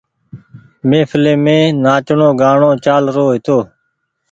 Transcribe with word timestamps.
مهڦلي 0.89 1.33
مين 1.45 1.65
نآچڻو 1.83 2.29
گآڻو 2.41 2.69
چآل 2.85 3.03
رو 3.15 3.25
هيتو۔ 3.33 3.57